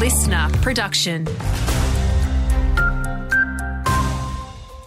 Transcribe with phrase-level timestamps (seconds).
[0.00, 1.26] listener production.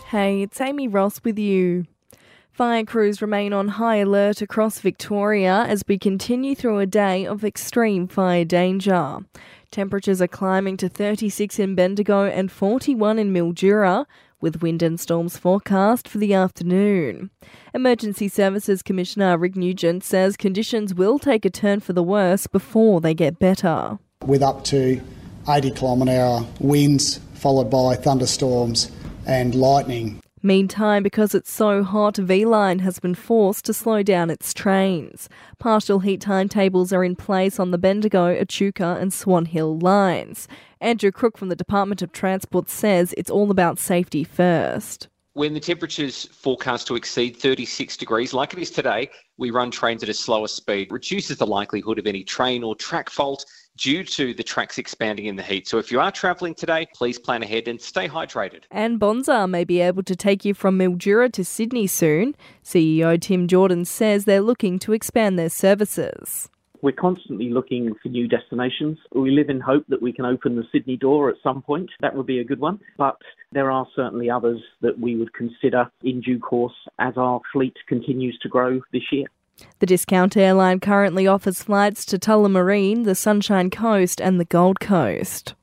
[0.07, 1.85] Hey, it's Amy Ross with you.
[2.51, 7.45] Fire crews remain on high alert across Victoria as we continue through a day of
[7.45, 9.19] extreme fire danger.
[9.69, 14.07] Temperatures are climbing to 36 in Bendigo and 41 in Mildura,
[14.41, 17.29] with wind and storms forecast for the afternoon.
[17.75, 22.99] Emergency Services Commissioner Rick Nugent says conditions will take a turn for the worse before
[22.99, 23.99] they get better.
[24.25, 25.01] With up to
[25.47, 28.91] 80 kilometre hour winds, followed by thunderstorms
[29.25, 30.21] and lightning.
[30.45, 35.29] Meantime, because it's so hot, V Line has been forced to slow down its trains.
[35.57, 40.49] Partial heat timetables are in place on the Bendigo, Echuca, and Swan Hill lines.
[40.81, 45.07] Andrew Crook from the Department of Transport says it's all about safety first.
[45.35, 50.03] When the temperature's forecast to exceed 36 degrees, like it is today, we run trains
[50.03, 53.43] at a slower speed, reduces the likelihood of any train or track fault
[53.75, 55.67] due to the tracks expanding in the heat.
[55.67, 58.65] So if you are travelling today, please plan ahead and stay hydrated.
[58.69, 62.35] And Bonza may be able to take you from Mildura to Sydney soon.
[62.63, 66.47] CEO Tim Jordan says they're looking to expand their services.
[66.83, 68.97] We're constantly looking for new destinations.
[69.15, 71.89] We live in hope that we can open the Sydney door at some point.
[72.01, 72.81] That would be a good one.
[72.97, 73.15] But
[73.53, 78.37] there are certainly others that we would consider in due course as our fleet continues
[78.39, 79.27] to grow this year.
[79.79, 85.55] The discount airline currently offers flights to Tullamarine, the Sunshine Coast, and the Gold Coast.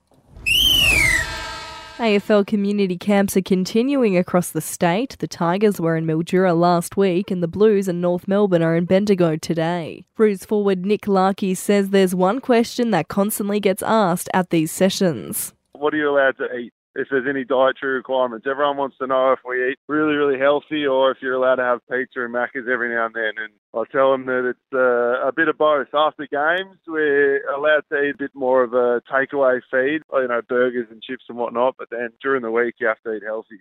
[2.00, 5.16] AFL community camps are continuing across the state.
[5.18, 8.86] The Tigers were in Mildura last week, and the Blues and North Melbourne are in
[8.86, 10.06] Bendigo today.
[10.16, 15.52] Roos forward Nick Larkey says there's one question that constantly gets asked at these sessions.
[15.72, 16.72] What are you allowed to eat?
[16.94, 18.46] If there's any dietary requirements.
[18.48, 21.62] Everyone wants to know if we eat really, really healthy or if you're allowed to
[21.62, 23.32] have pizza and Maccas every now and then.
[23.42, 25.88] And I tell them that it's uh, a bit of both.
[25.94, 30.40] After games, we're allowed to eat a bit more of a takeaway feed, you know,
[30.48, 31.76] burgers and chips and whatnot.
[31.78, 33.60] But then during the week, you have to eat healthy.